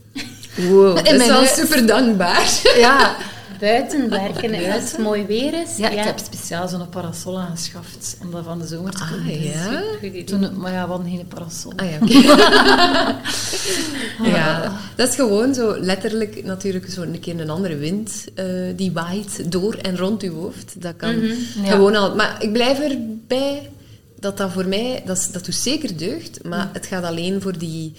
Wow, 0.57 0.97
dat 0.97 1.12
is 1.12 1.26
wel 1.26 1.45
super 1.47 1.87
dankbaar. 1.87 2.61
Ja, 2.76 3.17
Buiten 3.60 4.10
werken 4.10 4.72
als 4.72 4.92
het 4.92 5.00
mooi 5.00 5.26
weer 5.26 5.62
is. 5.62 5.76
ja 5.76 5.88
ik 5.90 5.98
heb 5.98 6.18
speciaal 6.18 6.68
zo'n 6.68 6.88
parasol 6.88 7.38
aangeschaft 7.38 8.16
om 8.22 8.30
dat 8.30 8.44
van 8.44 8.58
de 8.58 8.66
zomer 8.66 8.92
te 8.92 9.04
kunnen 9.10 9.26
Ah, 9.34 9.44
ja? 9.44 9.82
Goed 9.92 10.02
idee. 10.02 10.24
Toen, 10.24 10.60
maar 10.60 10.72
ja, 10.72 10.84
we 10.84 10.90
hadden 10.90 11.10
geen 11.10 11.26
parasol. 11.28 11.72
Ah 11.76 11.90
ja, 11.90 11.98
oké. 12.02 12.36
ja, 14.28 14.72
dat 14.96 15.08
is 15.08 15.14
gewoon 15.14 15.54
zo 15.54 15.76
letterlijk 15.80 16.44
natuurlijk 16.44 16.90
zo 16.90 17.02
een 17.02 17.20
keer 17.20 17.40
een 17.40 17.50
andere 17.50 17.76
wind 17.76 18.24
eh, 18.34 18.44
die 18.76 18.92
waait 18.92 19.52
door 19.52 19.74
en 19.74 19.96
rond 19.96 20.22
je 20.22 20.30
hoofd. 20.30 20.82
Dat 20.82 20.96
kan 20.96 21.20
Ja. 21.20 21.34
gewoon 21.70 21.94
al. 21.96 22.14
Maar 22.14 22.36
ik 22.42 22.52
blijf 22.52 22.78
erbij 22.80 23.70
dat 24.20 24.36
dat 24.36 24.52
voor 24.52 24.66
mij, 24.66 25.02
dat, 25.06 25.28
dat 25.32 25.44
doet 25.44 25.54
zeker 25.54 25.96
deugd, 25.96 26.44
maar 26.44 26.70
het 26.72 26.86
gaat 26.86 27.04
alleen 27.04 27.40
voor 27.42 27.58
die, 27.58 27.92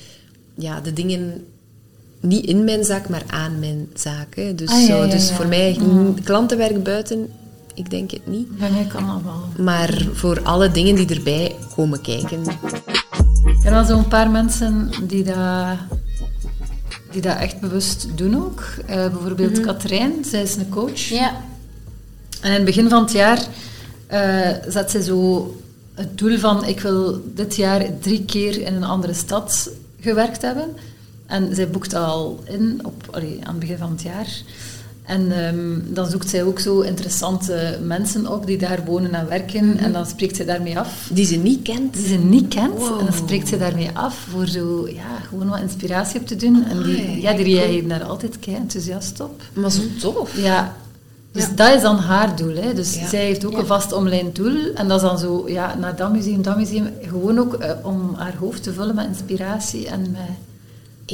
ja, 0.56 0.80
de 0.82 0.94
dingen 0.94 1.46
niet 2.20 2.46
in 2.46 2.64
mijn 2.64 2.84
zaak, 2.84 3.10
maar 3.10 3.24
aan 3.28 3.60
mijn 3.60 3.90
zaak. 3.94 4.36
Hè. 4.36 4.56
Dus, 4.56 4.70
Ah, 4.70 4.80
ja, 4.80 4.86
zo, 4.86 5.04
ja, 5.04 5.10
dus 5.10 5.32
voor 5.32 5.48
mij, 5.48 5.78
Mm. 5.82 6.24
klantenwerk 6.24 6.84
buiten, 6.84 7.30
ik 7.74 7.90
denk 7.90 8.12
het 8.12 8.28
niet. 8.28 8.58
Bij 8.58 8.72
mij 8.72 8.86
kan 8.94 9.08
dat 9.08 9.22
wel. 9.24 9.66
Maar 9.66 10.08
voor 10.14 10.42
alle 10.44 10.72
dingen 10.72 10.96
die 10.96 11.16
erbij 11.16 11.56
komen 11.76 12.02
kijken. 12.02 12.42
Ik 13.46 13.60
ken 13.64 13.72
wel 13.72 13.86
zo'n 13.86 14.08
paar 14.08 14.30
mensen 14.30 14.90
die 15.08 15.24
dat, 15.24 15.78
die 17.12 17.22
dat 17.22 17.38
echt 17.38 17.60
bewust 17.60 18.08
doen 18.16 18.36
ook. 18.44 18.64
Eh, 18.86 18.96
bijvoorbeeld 18.96 19.60
Katrijn, 19.60 20.14
zij 20.26 20.42
is 20.42 20.56
een 20.56 20.70
coach. 20.70 21.00
Ja. 21.00 21.32
En 22.42 22.50
in 22.50 22.56
het 22.56 22.66
begin 22.66 22.90
van 22.90 23.02
het 23.02 23.12
jaar 23.12 23.48
eh, 24.08 24.50
zet 24.68 24.92
zij 24.92 25.02
zo 25.02 25.54
het 25.94 26.18
doel 26.18 26.38
van 26.38 26.66
ik 26.66 26.80
wil 26.80 27.22
dit 27.36 27.56
jaar 27.56 27.86
drie 28.00 28.26
keer 28.26 28.62
in 28.62 28.76
een 28.76 28.84
andere 28.84 29.14
stad 29.14 29.70
gewerkt 30.00 30.42
hebben. 30.42 30.70
En 31.30 31.56
zij 31.56 31.70
boekt 31.70 31.94
al 31.94 32.40
in 32.44 32.80
op, 32.84 33.08
allee, 33.12 33.40
aan 33.44 33.52
het 33.52 33.60
begin 33.60 33.78
van 33.78 33.92
het 33.92 34.02
jaar. 34.02 34.42
En 35.04 35.32
ehm, 35.46 35.94
dan 35.94 36.10
zoekt 36.10 36.30
zij 36.30 36.44
ook 36.44 36.60
zo 36.60 36.80
interessante 36.82 37.80
mensen 37.84 38.28
op 38.34 38.46
die 38.46 38.58
daar 38.58 38.80
wonen 38.86 39.14
en 39.14 39.28
werken. 39.28 39.78
En 39.78 39.92
dan 39.94 40.06
spreekt 40.06 40.36
zij 40.36 40.46
daarmee 40.46 40.80
af 40.80 41.10
Die 41.14 41.26
ze 41.26 41.36
niet 41.36 41.62
kent. 41.62 41.94
die 41.94 42.08
ze 42.08 42.16
niet 42.18 42.48
kent. 42.48 42.78
Wow. 42.78 43.00
En 43.00 43.06
dan 43.06 43.14
spreekt 43.14 43.48
ze 43.48 43.58
daarmee 43.58 43.90
af 43.94 44.16
voor 44.32 44.48
zo, 44.48 44.88
ja, 44.88 45.20
gewoon 45.30 45.50
wat 45.50 45.60
inspiratie 45.60 46.20
op 46.20 46.28
te 46.28 46.36
doen. 46.36 46.64
En 46.66 46.84
die, 46.84 47.22
ja, 47.22 47.34
die 47.34 47.46
reageert 47.46 47.90
daar 47.90 48.04
altijd 48.04 48.40
kei 48.40 48.56
enthousiast 48.56 49.20
op. 49.20 49.42
Maar 49.54 49.72
zo 49.72 49.82
tof. 50.00 50.38
Ja, 50.38 50.76
dus 51.32 51.56
dat 51.56 51.76
is 51.76 51.82
dan 51.82 51.98
haar 51.98 52.36
doel. 52.36 52.56
Hè. 52.56 52.74
Dus 52.74 52.96
Ja. 52.96 53.08
zij 53.08 53.26
heeft 53.26 53.46
ook 53.46 53.58
een 53.58 53.66
vast 53.66 53.92
online 53.94 54.32
doel. 54.32 54.74
En 54.76 54.88
dat 54.88 55.02
is 55.02 55.08
dan 55.08 55.18
zo, 55.20 55.44
ja, 55.48 55.76
naar 55.76 55.96
dat 55.96 56.12
museum, 56.12 56.42
dat 56.42 56.58
museum. 56.58 56.88
Gewoon 57.02 57.40
ook 57.40 57.54
eh, 57.54 57.72
om 57.84 58.14
haar 58.18 58.36
hoofd 58.40 58.64
te 58.64 58.74
vullen 58.74 58.96
met 58.96 59.06
inspiratie 59.08 59.88
en 59.88 60.02
met... 60.02 60.22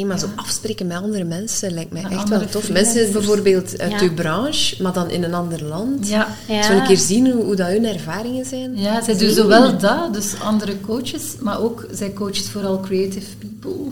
Maar 0.03 0.19
zo 0.19 0.27
afspreken 0.35 0.87
met 0.87 0.97
andere 0.97 1.23
mensen 1.23 1.73
lijkt 1.73 1.91
mij 1.91 2.03
echt 2.09 2.29
wel 2.29 2.45
tof. 2.45 2.71
Mensen 2.71 3.11
bijvoorbeeld 3.11 3.79
uit 3.79 4.01
uw 4.01 4.13
branche, 4.13 4.83
maar 4.83 4.93
dan 4.93 5.09
in 5.09 5.23
een 5.23 5.33
ander 5.33 5.63
land. 5.63 6.07
Ja. 6.07 6.27
Zo 6.63 6.71
een 6.71 6.83
keer 6.83 6.97
zien 6.97 7.31
hoe, 7.31 7.43
hoe 7.43 7.55
dat 7.55 7.67
hun 7.67 7.85
ervaringen 7.85 8.45
zijn. 8.45 8.77
ja 8.77 9.03
zij 9.03 9.17
doet 9.17 9.33
zowel 9.33 9.77
dat, 9.77 10.13
dus 10.13 10.39
andere 10.39 10.81
coaches, 10.81 11.23
maar 11.39 11.61
ook, 11.61 11.87
zij 11.91 12.13
coacht 12.13 12.49
vooral 12.49 12.79
creative 12.79 13.27
people. 13.37 13.91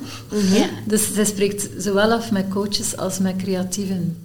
Ja. 0.58 0.70
Dus 0.86 1.14
zij 1.14 1.26
spreekt 1.26 1.70
zowel 1.78 2.12
af 2.12 2.32
met 2.32 2.46
coaches 2.50 2.98
als 2.98 3.20
met 3.20 3.36
creatieven. 3.36 4.18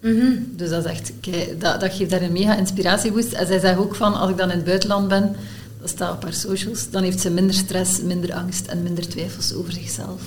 Mhm. 0.00 0.32
Dus 0.56 0.68
dat, 0.68 0.84
is 0.84 0.90
echt, 0.90 1.12
dat, 1.58 1.80
dat 1.80 1.92
geeft 1.92 2.10
daar 2.10 2.22
een 2.22 2.32
mega 2.32 2.56
inspiratieboost. 2.56 3.32
En 3.32 3.46
zij 3.46 3.58
zegt 3.58 3.78
ook 3.78 3.94
van, 3.94 4.14
als 4.14 4.30
ik 4.30 4.36
dan 4.36 4.50
in 4.50 4.56
het 4.56 4.64
buitenland 4.64 5.08
ben, 5.08 5.36
dat 5.80 5.88
staat 5.88 6.14
op 6.14 6.22
haar 6.22 6.32
socials, 6.32 6.90
dan 6.90 7.02
heeft 7.02 7.20
ze 7.20 7.30
minder 7.30 7.54
stress, 7.54 8.02
minder 8.02 8.34
angst 8.34 8.66
en 8.66 8.82
minder 8.82 9.08
twijfels 9.08 9.54
over 9.54 9.72
zichzelf. 9.72 10.22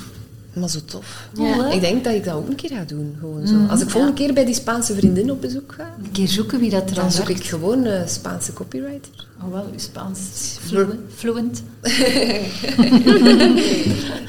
Maar 0.53 0.69
zo 0.69 0.79
tof. 0.86 1.27
Ja. 1.38 1.72
Ik 1.72 1.81
denk 1.81 2.03
dat 2.03 2.13
ik 2.13 2.24
dat 2.24 2.33
ook 2.33 2.48
een 2.48 2.55
keer 2.55 2.69
ga 2.69 2.83
doen. 2.88 3.15
Gewoon 3.19 3.48
zo. 3.48 3.55
Als 3.69 3.81
ik 3.81 3.89
volgende 3.89 4.15
keer 4.15 4.33
bij 4.33 4.45
die 4.45 4.53
Spaanse 4.55 4.93
vriendin 4.95 5.31
op 5.31 5.41
bezoek 5.41 5.74
ga, 5.77 5.93
Een 6.03 6.12
keer 6.12 6.27
zoeken 6.27 6.60
wie 6.60 6.69
dat 6.69 6.89
er 6.89 6.95
dan 6.95 7.12
zoek 7.12 7.27
werkt. 7.27 7.41
ik 7.43 7.48
gewoon 7.50 7.86
een 7.86 8.10
Spaanse 8.10 8.53
copywriter. 8.53 9.27
Oh 9.43 9.51
wel, 9.51 9.65
uw 9.72 9.79
Spaans 9.79 10.19
is 10.33 10.57
fluent. 10.62 11.00
fluent. 11.15 11.63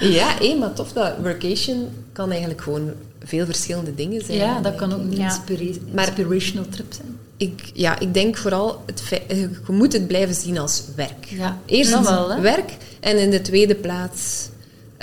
Ja, 0.00 0.34
hé, 0.40 0.54
maar 0.58 0.72
tof. 0.72 0.92
Dat 0.92 1.12
workation 1.22 1.88
kan 2.12 2.30
eigenlijk 2.30 2.60
gewoon 2.60 2.90
veel 3.24 3.44
verschillende 3.44 3.94
dingen 3.94 4.24
zijn. 4.24 4.38
Ja, 4.38 4.60
dat 4.60 4.74
kan 4.74 4.92
ook 4.92 4.98
een 5.00 5.16
Ja. 5.16 5.24
inspira- 5.24 5.78
Maar- 5.92 6.06
inspirational 6.06 6.68
trip 6.68 6.92
zijn. 6.92 7.16
Ik, 7.36 7.70
ja, 7.74 7.98
ik 7.98 8.14
denk 8.14 8.36
vooral, 8.36 8.82
het 8.86 9.02
eh, 9.28 9.40
je 9.40 9.48
moet 9.70 9.92
het 9.92 10.06
blijven 10.06 10.34
zien 10.34 10.58
als 10.58 10.82
werk. 10.96 11.24
Ja, 11.28 11.58
Eerst 11.66 12.00
wel, 12.02 12.30
hè. 12.30 12.40
werk 12.40 12.76
en 13.00 13.18
in 13.18 13.30
de 13.30 13.40
tweede 13.40 13.74
plaats, 13.74 14.48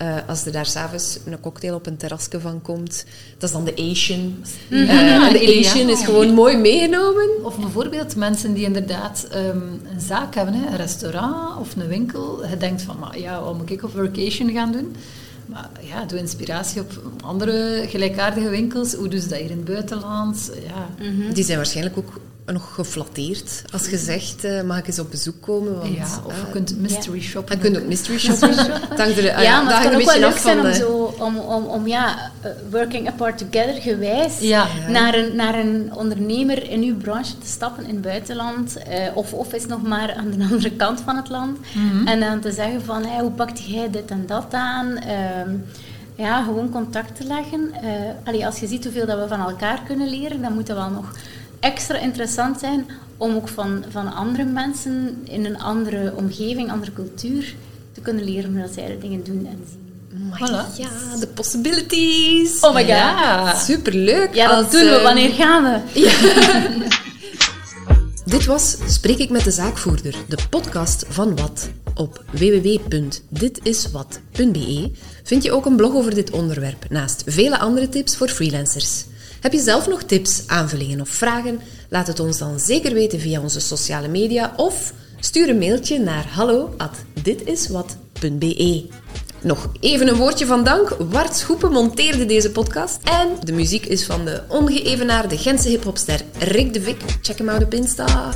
eh, 0.02 0.16
als 0.28 0.46
er 0.46 0.52
daar 0.52 0.66
s'avonds 0.66 1.20
een 1.26 1.40
cocktail 1.40 1.76
op 1.76 1.86
een 1.86 1.98
terrasje 1.98 2.40
van 2.40 2.62
komt, 2.62 3.06
dat 3.38 3.50
is 3.50 3.56
dan 3.56 3.64
de 3.64 3.76
Asian. 3.76 4.36
Eh, 4.70 5.26
en 5.26 5.34
de. 5.34 5.60
Asian 5.60 5.90
is 5.90 6.04
gewoon 6.04 6.34
mooi 6.34 6.58
meegenomen. 6.58 7.30
Of 7.44 7.58
bijvoorbeeld 7.60 8.16
mensen 8.16 8.54
die 8.54 8.64
inderdaad 8.64 9.28
ehm, 9.32 9.58
een 9.94 10.02
zaak 10.02 10.36
hebben, 10.36 10.54
hè, 10.54 10.68
een 10.68 10.76
restaurant 10.76 11.60
of 11.60 11.76
een 11.76 11.88
winkel. 11.88 12.48
Je 12.48 12.58
denkt 12.58 12.82
van, 12.82 13.00
maar 13.00 13.20
ja, 13.20 13.44
wat 13.44 13.58
moet 13.58 13.72
ik 13.72 13.84
op 13.84 13.92
vacation 13.92 14.52
gaan 14.52 14.72
doen? 14.72 14.96
Maar 15.46 15.70
ja, 15.82 16.06
doe 16.06 16.20
inspiratie 16.20 16.82
op 16.82 16.92
andere 17.24 17.86
gelijkaardige 17.88 18.50
winkels. 18.50 18.94
Hoe 18.94 19.08
doen 19.08 19.22
ze 19.22 19.28
dat 19.28 19.40
hier 19.40 19.50
in 19.50 19.58
het 19.58 19.66
buitenland? 19.66 20.52
Ja, 20.68 21.06
Die 21.34 21.44
zijn 21.44 21.58
waarschijnlijk 21.58 21.98
ook 21.98 22.20
nog 22.54 22.74
geflatteerd 22.74 23.64
als 23.74 23.90
je 23.90 23.98
zegt, 23.98 24.44
eh, 24.44 24.62
mag 24.62 24.78
ik 24.78 24.88
eens 24.88 25.00
op 25.00 25.12
bezoek 25.12 25.42
komen? 25.42 25.78
Want, 25.78 25.96
ja 25.96 26.06
of 26.26 26.32
eh, 26.32 26.38
je 26.38 26.52
kunt 26.52 26.78
mystery 26.80 27.22
shoppen. 27.22 27.56
je 27.56 27.62
kunt 27.62 27.78
ook 27.78 27.88
mystery 27.88 28.18
shoppen. 28.20 28.50
Het 28.58 29.00
hangt 29.00 29.18
er, 29.20 29.34
ah 29.36 29.44
Ja, 29.44 29.62
maar 29.62 29.74
het 29.74 29.84
kan 29.84 29.94
een 29.94 30.00
ook 30.00 30.06
wel 30.06 30.14
beetje 30.14 30.20
leuk 30.20 30.38
zijn 30.38 30.58
van 30.58 30.66
om, 30.68 30.74
zo, 30.74 31.14
om, 31.20 31.38
om, 31.38 31.66
om 31.66 31.88
ja, 31.88 32.32
eh, 32.42 32.52
working 32.72 33.08
apart 33.08 33.38
together 33.38 33.82
gewijs 33.82 34.40
Ja. 34.40 34.68
Naar, 34.90 35.14
een, 35.16 35.36
naar 35.36 35.60
een 35.60 35.92
ondernemer 35.96 36.70
in 36.70 36.82
uw 36.84 36.98
branche 36.98 37.38
te 37.38 37.48
stappen 37.48 37.84
in 37.84 37.94
het 37.94 38.02
buitenland. 38.02 38.76
eh, 38.78 39.08
of, 39.14 39.34
of 39.34 39.54
is 39.54 39.66
nog 39.66 39.82
maar 39.82 40.14
aan 40.14 40.32
de 40.32 40.44
andere 40.52 40.72
kant 40.72 41.02
van 41.02 41.16
het 41.16 41.30
land. 41.30 41.58
En 42.06 42.20
dan 42.20 42.40
te 42.40 42.52
zeggen 42.52 42.82
van, 42.82 43.06
hé, 43.06 43.22
hoe 43.22 43.32
pakt 43.32 43.64
jij 43.66 43.90
dit 43.90 44.12
en 44.12 44.24
dat 44.28 44.54
aan? 44.54 44.98
Ehm, 44.98 45.50
ja, 46.16 46.44
gewoon 46.44 46.70
contact 46.70 47.16
te 47.16 47.24
leggen. 47.24 47.72
Eh, 47.82 47.90
allee, 48.24 48.46
als 48.46 48.60
je 48.60 48.68
ziet 48.68 48.84
hoeveel 48.84 49.06
dat 49.06 49.20
we 49.20 49.28
van 49.28 49.40
elkaar 49.50 49.82
kunnen 49.88 50.10
leren, 50.10 50.42
dan 50.42 50.54
moet 50.54 50.68
dat 50.68 50.78
wel 50.78 50.90
nog 50.90 51.12
extra 51.62 51.98
interessant 51.98 52.60
zijn 52.60 52.86
om 53.18 53.36
ook 53.36 53.48
van, 53.48 53.84
van 53.90 54.14
andere 54.14 54.46
mensen 54.46 55.18
in 55.24 55.46
een 55.46 55.60
andere 55.60 56.14
omgeving, 56.16 56.72
andere 56.72 56.94
cultuur 56.94 57.56
te 57.94 58.02
kunnen 58.02 58.24
leren 58.24 58.52
hoe 58.52 58.62
dat 58.62 58.74
zij 58.74 58.88
de 58.88 58.98
dingen 58.98 59.24
doen 59.24 59.48
en 59.52 59.64
zien. 59.70 59.80
Voilà. 60.34 60.76
Ja, 60.78 60.90
de 61.20 61.28
possibilities. 61.28 62.60
Oh 62.60 62.74
my 62.74 62.80
god. 62.82 62.90
Ja. 62.90 63.56
Superleuk. 63.60 64.34
Ja, 64.34 64.48
dat 64.48 64.58
als, 64.64 64.72
doen 64.72 64.82
we. 64.90 64.96
eh, 64.96 65.04
Wanneer 65.04 65.30
gaan 65.30 65.64
we? 65.64 65.80
Dit 68.26 68.46
was 68.46 68.78
Spreek 68.88 69.18
ik 69.18 69.30
met 69.30 69.44
de 69.44 69.52
zaakvoerder, 69.52 70.16
de 70.28 70.38
podcast 70.50 71.06
van 71.10 71.36
Wat. 71.36 71.70
Op 71.96 72.24
www.ditiswat.be 72.32 74.92
vind 75.24 75.44
je 75.44 75.52
ook 75.52 75.66
een 75.66 75.76
blog 75.76 75.94
over 75.94 76.16
dit 76.16 76.32
onderwerp, 76.32 76.86
naast 76.90 77.24
vele 77.26 77.60
andere 77.60 77.90
tips 77.90 78.16
voor 78.18 78.30
freelancers. 78.30 79.04
Heb 79.42 79.54
je 79.54 79.60
zelf 79.60 79.88
nog 79.88 80.04
tips, 80.04 80.44
aanvullingen 80.48 81.02
of 81.02 81.10
vragen? 81.10 81.60
Laat 81.90 82.08
het 82.08 82.20
ons 82.20 82.38
dan 82.38 82.60
zeker 82.60 82.94
weten 82.94 83.20
via 83.20 83.42
onze 83.42 83.60
sociale 83.60 84.08
media 84.08 84.54
of 84.56 84.94
stuur 85.20 85.50
een 85.50 85.58
mailtje 85.58 86.00
naar 86.00 86.28
hallo@ditiswat.be. 86.28 88.90
Nog 89.42 89.70
even 89.80 90.08
een 90.08 90.16
woordje 90.16 90.46
van 90.46 90.64
dank. 90.64 90.96
Wart 91.00 91.36
Schoepen 91.36 91.72
monteerde 91.72 92.26
deze 92.26 92.52
podcast. 92.52 93.00
En 93.04 93.28
de 93.44 93.52
muziek 93.52 93.86
is 93.86 94.06
van 94.06 94.26
de 94.26 94.42
ongeëvenaarde 94.48 95.38
Gentse 95.38 95.70
hiphopster 95.70 96.22
Rick 96.40 96.74
de 96.74 96.82
Vic. 96.82 97.02
Check 97.22 97.38
hem 97.38 97.50
out 97.50 97.64
op 97.64 97.74
Insta. 97.74 98.34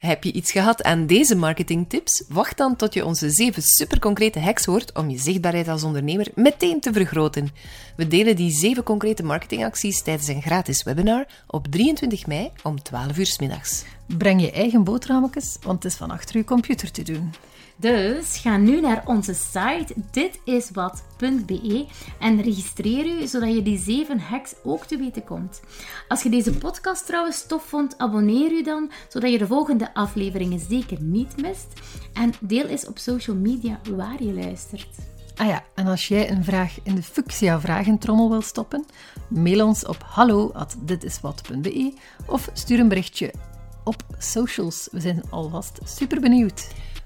Heb 0.00 0.24
je 0.24 0.32
iets 0.32 0.52
gehad 0.52 0.82
aan 0.82 1.06
deze 1.06 1.34
marketingtips? 1.34 2.24
Wacht 2.28 2.56
dan 2.56 2.76
tot 2.76 2.94
je 2.94 3.04
onze 3.04 3.30
zeven 3.30 3.62
superconcrete 3.62 4.40
hacks 4.40 4.64
hoort 4.64 4.94
om 4.94 5.10
je 5.10 5.18
zichtbaarheid 5.18 5.68
als 5.68 5.84
ondernemer 5.84 6.26
meteen 6.34 6.80
te 6.80 6.92
vergroten. 6.92 7.48
We 7.96 8.06
delen 8.06 8.36
die 8.36 8.50
zeven 8.50 8.82
concrete 8.82 9.22
marketingacties 9.22 10.02
tijdens 10.02 10.28
een 10.28 10.42
gratis 10.42 10.82
webinar 10.82 11.26
op 11.46 11.66
23 11.66 12.26
mei 12.26 12.50
om 12.62 12.82
12 12.82 13.18
uur 13.18 13.26
s 13.26 13.38
middags. 13.38 13.84
Breng 14.06 14.40
je 14.40 14.50
eigen 14.50 14.84
boterhammetjes, 14.84 15.56
want 15.62 15.82
het 15.82 15.92
is 15.92 15.98
van 15.98 16.10
achter 16.10 16.36
je 16.36 16.44
computer 16.44 16.90
te 16.90 17.02
doen. 17.02 17.32
Dus 17.80 18.36
ga 18.36 18.56
nu 18.56 18.80
naar 18.80 19.02
onze 19.06 19.34
site 19.34 19.94
ditiswat.be 20.10 21.86
en 22.18 22.42
registreer 22.42 23.06
u 23.06 23.26
zodat 23.26 23.54
je 23.54 23.62
die 23.62 23.78
zeven 23.78 24.18
hacks 24.18 24.54
ook 24.64 24.84
te 24.84 24.96
weten 24.96 25.24
komt. 25.24 25.60
Als 26.08 26.22
je 26.22 26.28
deze 26.28 26.52
podcast 26.52 27.06
trouwens 27.06 27.46
tof 27.46 27.64
vond, 27.64 27.98
abonneer 27.98 28.52
u 28.52 28.62
dan 28.62 28.90
zodat 29.08 29.30
je 29.30 29.38
de 29.38 29.46
volgende 29.46 29.94
afleveringen 29.94 30.60
zeker 30.68 31.02
niet 31.02 31.36
mist. 31.36 31.66
En 32.12 32.32
deel 32.40 32.66
eens 32.66 32.86
op 32.86 32.98
social 32.98 33.36
media 33.36 33.80
waar 33.90 34.22
je 34.22 34.34
luistert. 34.34 34.98
Ah 35.36 35.46
ja, 35.46 35.64
en 35.74 35.86
als 35.86 36.08
jij 36.08 36.30
een 36.30 36.44
vraag 36.44 36.78
in 36.82 36.94
de 36.94 37.02
Fuchsia 37.02 37.60
Vragentrommel 37.60 38.30
wil 38.30 38.42
stoppen, 38.42 38.84
mail 39.28 39.66
ons 39.66 39.86
op 39.86 40.02
hallo.ditiswat.be 40.06 41.92
of 42.26 42.48
stuur 42.52 42.80
een 42.80 42.88
berichtje 42.88 43.32
op 43.84 44.02
socials. 44.18 44.88
We 44.92 45.00
zijn 45.00 45.22
alvast 45.30 45.78
super 45.84 46.20
benieuwd. 46.20 46.68